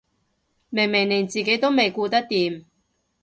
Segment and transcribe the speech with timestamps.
[0.71, 2.65] 明明連自己都未顧得掂